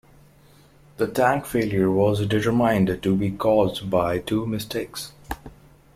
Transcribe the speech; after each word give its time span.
The 0.97 1.05
tank 1.05 1.45
failure 1.45 1.91
was 1.91 2.25
determined 2.25 3.03
to 3.03 3.15
be 3.15 3.29
caused 3.29 3.87
by 3.91 4.17
two 4.17 4.47
mistakes. 4.47 5.11